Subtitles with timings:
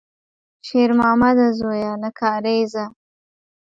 [0.67, 2.85] شېرمامده زویه، له کارېزه!